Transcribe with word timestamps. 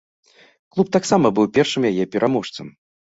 Клуб 0.75 0.87
таксама 0.97 1.31
быў 1.41 1.49
першым 1.59 1.81
яе 1.91 2.05
пераможцам. 2.17 2.67